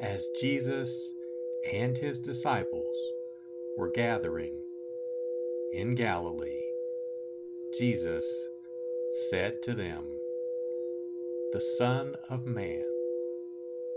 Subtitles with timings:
[0.00, 1.12] As Jesus
[1.70, 2.96] and his disciples
[3.76, 4.58] were gathering
[5.74, 6.62] in Galilee,
[7.78, 8.24] Jesus
[9.28, 10.04] said to them,
[11.52, 12.82] The Son of Man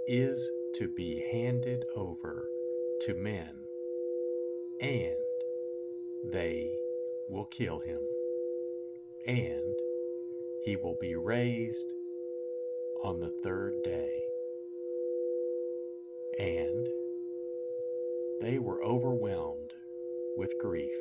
[0.05, 2.49] is to be handed over
[3.03, 3.53] to men,
[4.81, 5.15] and
[6.33, 6.69] they
[7.29, 8.01] will kill him,
[9.25, 9.73] and
[10.65, 11.93] he will be raised
[13.05, 14.22] on the third day
[16.39, 16.87] and
[18.41, 19.71] they were overwhelmed
[20.37, 20.91] with grief.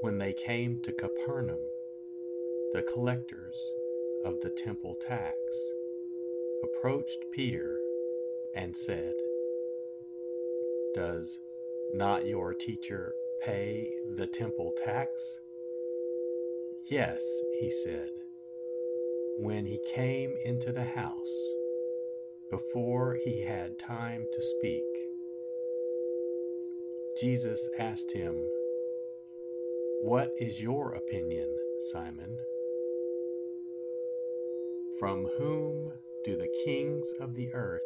[0.00, 1.60] When they came to Capernaum,
[2.72, 3.56] the collectors
[4.24, 5.36] of the temple tax
[6.62, 7.78] approached Peter
[8.54, 9.14] and said,
[10.94, 11.40] Does
[11.94, 15.40] not your teacher pay the temple tax?
[16.90, 17.22] Yes,
[17.60, 18.10] he said.
[19.38, 21.48] When he came into the house,
[22.50, 24.84] before he had time to speak,
[27.20, 28.34] Jesus asked him,
[30.02, 31.48] What is your opinion,
[31.90, 32.36] Simon?
[35.00, 35.92] From whom
[36.24, 37.80] do the kings of the earth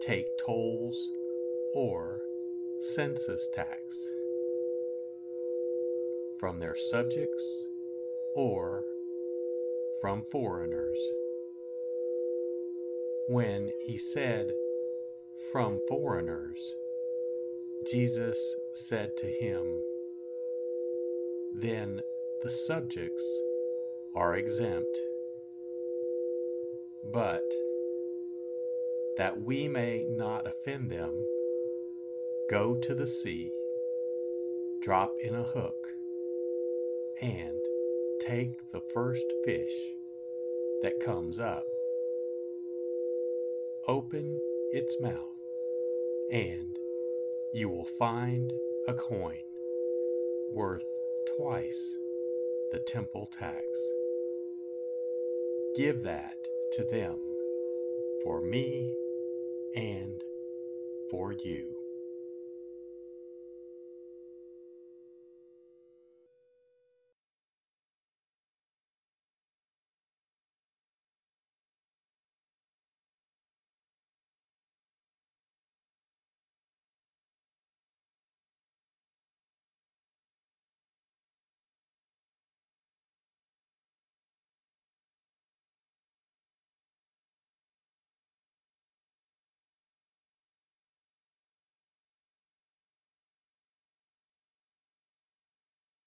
[0.00, 0.98] take tolls
[1.74, 2.20] or
[2.94, 3.96] census tax?
[6.40, 7.66] From their subjects
[8.34, 8.82] or
[10.00, 10.98] from foreigners?
[13.32, 14.52] When he said,
[15.52, 16.74] From foreigners,
[17.90, 18.36] Jesus
[18.74, 19.64] said to him,
[21.54, 22.02] Then
[22.42, 23.24] the subjects
[24.14, 24.98] are exempt.
[27.10, 27.40] But
[29.16, 31.14] that we may not offend them,
[32.50, 33.50] go to the sea,
[34.82, 35.86] drop in a hook,
[37.22, 37.62] and
[38.20, 39.72] take the first fish
[40.82, 41.64] that comes up
[43.88, 44.38] open
[44.72, 45.36] its mouth,
[46.30, 46.76] and
[47.52, 48.52] you will find
[48.88, 49.42] a coin
[50.52, 50.84] worth
[51.36, 51.96] twice
[52.70, 53.64] the temple tax.
[55.76, 56.36] Give that
[56.72, 57.16] to them
[58.22, 58.94] for me
[59.74, 60.22] and
[61.10, 61.81] for you.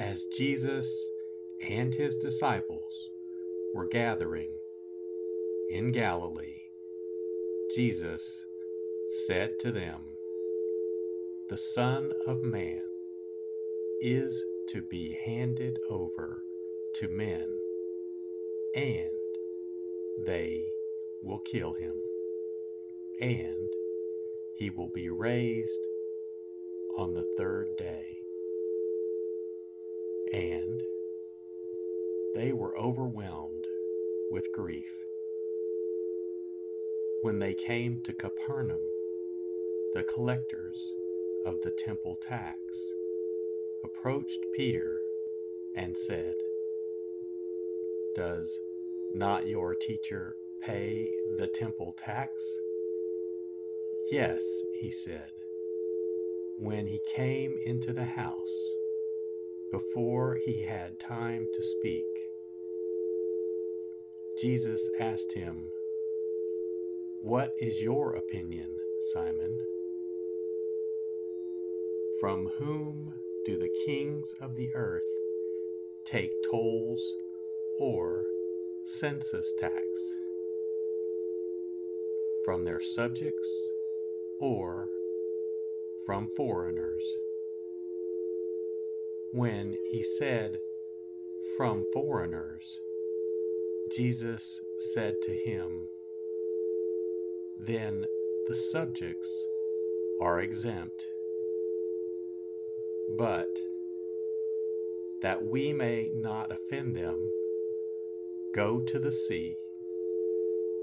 [0.00, 1.10] As Jesus
[1.68, 3.10] and his disciples
[3.74, 4.50] were gathering
[5.68, 6.62] in Galilee,
[7.76, 8.46] Jesus
[9.26, 10.00] said to them,
[11.50, 12.80] The Son of Man
[14.00, 16.44] is to be handed over
[16.94, 17.46] to men,
[18.74, 19.10] and
[20.24, 20.64] they
[21.22, 21.94] will kill him,
[23.20, 23.68] and
[24.56, 25.86] he will be raised
[26.96, 28.19] on the third day
[30.32, 30.82] and
[32.34, 33.64] they were overwhelmed
[34.30, 34.92] with grief.
[37.22, 38.80] When they came to Capernaum,
[39.92, 40.92] the collectors
[41.44, 42.56] of the temple tax
[43.84, 44.98] approached Peter
[45.74, 46.34] and said,
[48.14, 48.60] Does
[49.12, 52.32] not your teacher pay the temple tax?
[54.10, 54.42] Yes,
[54.80, 55.32] he said.
[56.58, 58.70] When he came into the house,
[59.70, 62.04] before he had time to speak,
[64.40, 65.70] Jesus asked him,
[67.22, 68.74] What is your opinion,
[69.12, 69.56] Simon?
[72.20, 73.14] From whom
[73.46, 75.02] do the kings of the earth
[76.04, 77.02] take tolls
[77.78, 78.24] or
[78.84, 79.84] census tax?
[82.44, 83.50] From their subjects
[84.40, 84.88] or
[86.06, 87.04] from foreigners?
[89.32, 90.58] When he said,
[91.56, 92.80] From foreigners,
[93.92, 94.60] Jesus
[94.92, 95.86] said to him,
[97.56, 98.06] Then
[98.48, 99.30] the subjects
[100.20, 101.04] are exempt.
[103.16, 103.46] But
[105.22, 107.30] that we may not offend them,
[108.52, 109.54] go to the sea,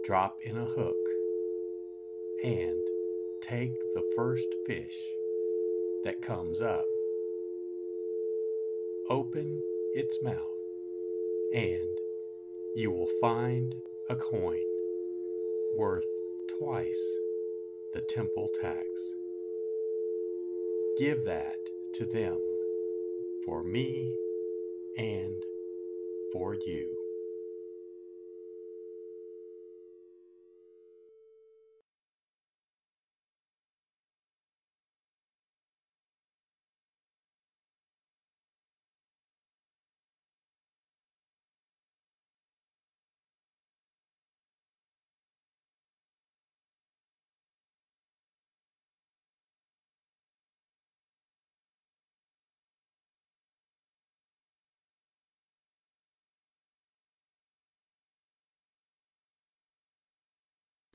[0.06, 0.96] drop in a hook,
[2.42, 2.82] and
[3.42, 4.96] take the first fish
[6.06, 6.86] that comes up
[9.10, 9.62] open
[9.94, 10.36] its mouth,
[11.54, 11.98] and
[12.76, 13.74] you will find
[14.10, 14.60] a coin
[15.76, 16.06] worth
[16.60, 17.04] twice
[17.94, 18.88] the temple tax.
[20.98, 21.58] Give that
[21.94, 22.38] to them
[23.46, 24.14] for me
[24.98, 25.44] and
[26.34, 26.97] for you.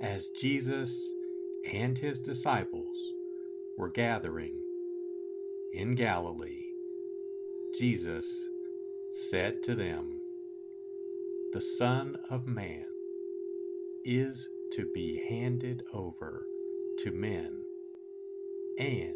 [0.00, 1.12] As Jesus
[1.70, 2.96] and his disciples
[3.76, 4.54] were gathering
[5.74, 6.64] in Galilee,
[7.78, 8.48] Jesus
[9.30, 10.18] said to them,
[11.52, 12.86] The Son of Man
[14.02, 16.46] is to be handed over
[17.00, 17.62] to men,
[18.78, 19.14] and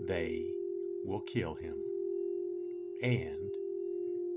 [0.00, 0.44] they
[1.04, 1.76] will kill him,
[3.00, 3.50] and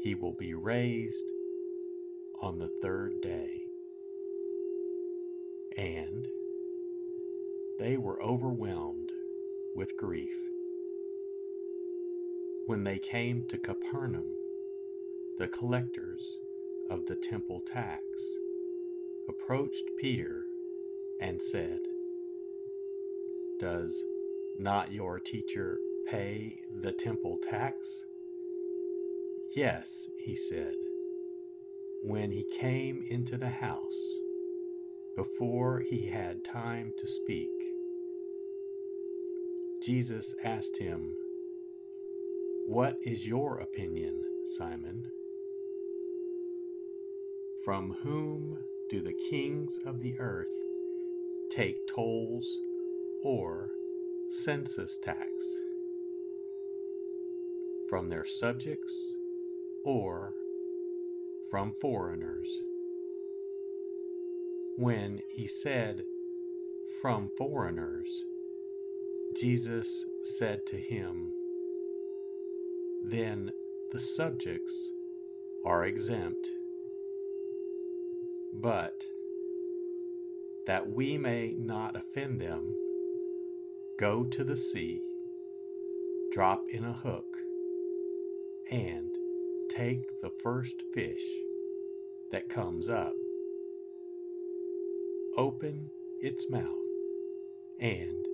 [0.03, 1.25] he will be raised
[2.41, 3.60] on the third day.
[5.77, 6.27] And
[7.79, 9.11] they were overwhelmed
[9.75, 10.35] with grief.
[12.67, 14.35] When they came to Capernaum,
[15.37, 16.37] the collectors
[16.89, 18.03] of the temple tax
[19.27, 20.43] approached Peter
[21.21, 21.79] and said,
[23.59, 24.03] Does
[24.59, 28.05] not your teacher pay the temple tax?
[29.55, 30.75] Yes, he said.
[32.03, 34.13] When he came into the house,
[35.15, 37.49] before he had time to speak,
[39.83, 41.15] Jesus asked him,
[42.67, 44.21] What is your opinion,
[44.57, 45.05] Simon?
[47.65, 50.47] From whom do the kings of the earth
[51.51, 52.47] take tolls
[53.23, 53.69] or
[54.29, 55.29] census tax?
[57.89, 58.95] From their subjects
[59.83, 60.33] or
[61.49, 62.47] from foreigners?
[64.77, 66.03] When he said,
[67.01, 68.23] From foreigners,
[69.35, 71.33] Jesus said to him,
[73.03, 73.51] Then
[73.91, 74.89] the subjects
[75.65, 76.47] are exempt.
[78.53, 79.03] But
[80.67, 82.75] that we may not offend them,
[83.99, 85.01] go to the sea,
[86.31, 87.37] drop in a hook,
[88.69, 89.09] and
[89.69, 91.25] take the first fish
[92.31, 93.13] that comes up
[95.37, 95.89] open
[96.21, 96.65] its mouth,
[97.79, 98.25] and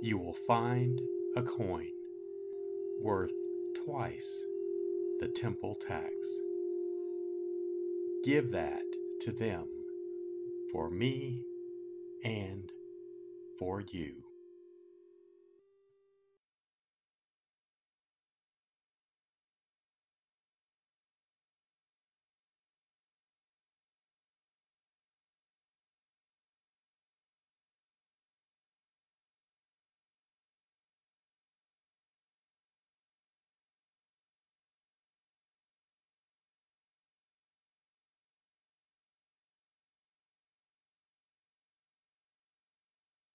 [0.00, 1.00] you will find
[1.36, 1.88] a coin
[3.00, 3.32] worth
[3.84, 4.28] twice
[5.20, 6.12] the temple tax.
[8.24, 8.82] Give that
[9.22, 9.66] to them
[10.72, 11.44] for me
[12.22, 12.70] and
[13.58, 14.12] for you.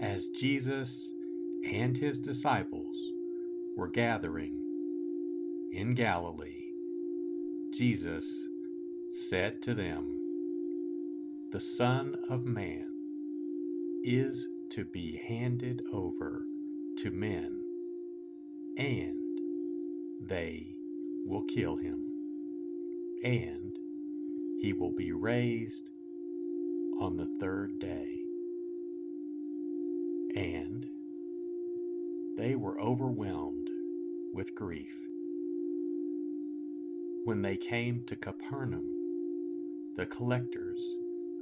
[0.00, 1.12] As Jesus
[1.70, 2.96] and his disciples
[3.76, 4.56] were gathering
[5.72, 6.64] in Galilee,
[7.72, 8.48] Jesus
[9.28, 10.18] said to them,
[11.52, 12.86] The Son of Man
[14.02, 16.44] is to be handed over
[16.98, 17.60] to men,
[18.78, 19.38] and
[20.26, 20.74] they
[21.26, 22.06] will kill him,
[23.22, 23.76] and
[24.60, 25.90] he will be raised
[27.00, 28.19] on the third day.
[30.34, 30.86] And
[32.36, 33.68] they were overwhelmed
[34.32, 34.94] with grief.
[37.24, 38.88] When they came to Capernaum,
[39.96, 40.80] the collectors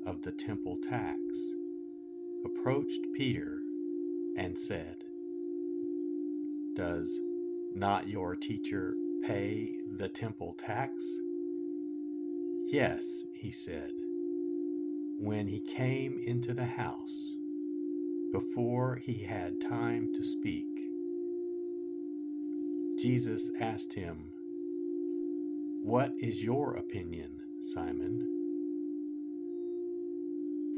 [0.07, 1.19] of the temple tax
[2.45, 3.61] approached Peter
[4.37, 5.05] and said,
[6.75, 7.21] Does
[7.75, 10.93] not your teacher pay the temple tax?
[12.67, 13.93] Yes, he said.
[15.21, 17.35] When he came into the house,
[18.33, 20.67] before he had time to speak,
[23.01, 24.33] Jesus asked him,
[25.83, 27.31] What is your opinion,
[27.73, 28.27] Simon?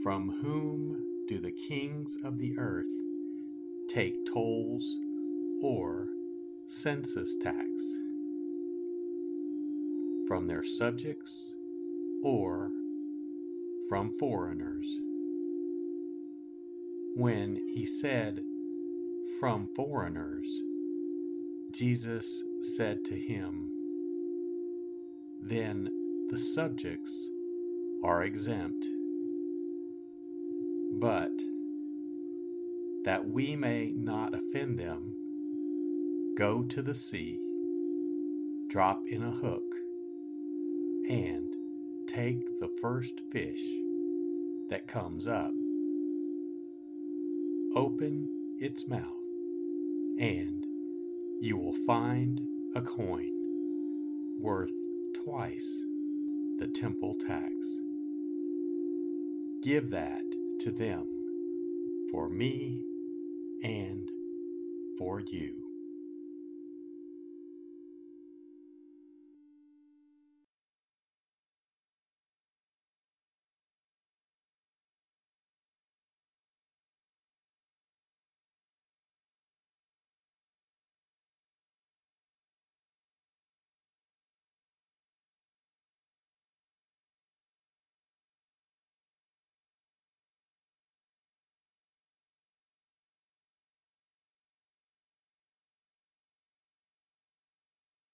[0.02, 2.86] From whom do the kings of the earth
[3.88, 4.98] take tolls
[5.62, 6.06] or
[6.66, 7.66] census tax?
[10.28, 11.54] From their subjects
[12.22, 12.70] or
[13.88, 14.86] from foreigners?
[17.16, 18.40] When he said,
[19.40, 20.46] From foreigners,
[21.72, 22.42] Jesus
[22.76, 23.70] said to him,
[25.42, 25.90] Then
[26.30, 27.28] the subjects
[28.04, 28.86] are exempt.
[31.00, 31.32] But
[33.04, 35.14] that we may not offend them,
[36.36, 37.40] go to the sea,
[38.68, 39.74] drop in a hook,
[41.08, 41.52] and
[42.06, 43.62] take the first fish
[44.68, 45.52] that comes up.
[47.74, 48.28] Open
[48.58, 49.04] its mouth,
[50.18, 50.66] and
[51.40, 52.40] you will find
[52.74, 53.30] a coin
[54.40, 54.72] worth
[55.24, 55.68] twice
[56.58, 57.52] the temple tax.
[59.62, 60.24] Give that
[60.60, 61.06] to them
[62.10, 62.82] for me
[63.62, 64.10] and
[64.98, 65.59] for you.